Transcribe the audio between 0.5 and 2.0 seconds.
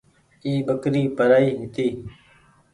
ٻڪري پرآئي هيتي۔